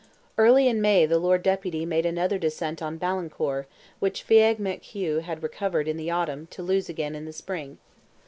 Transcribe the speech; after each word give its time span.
Early 0.35 0.67
in 0.67 0.81
May 0.81 1.05
the 1.05 1.19
Lord 1.19 1.43
Deputy 1.43 1.85
made 1.85 2.07
another 2.07 2.39
descent 2.39 2.81
on 2.81 2.97
Ballincor, 2.97 3.67
which 3.99 4.23
Feagh 4.25 4.57
Mac 4.57 4.81
Hugh 4.81 5.19
had 5.19 5.43
recovered 5.43 5.87
in 5.87 5.95
the 5.97 6.09
autumn 6.09 6.47
to 6.47 6.63
lose 6.63 6.89
again 6.89 7.13
in 7.13 7.25
the 7.25 7.31
spring. 7.33 7.77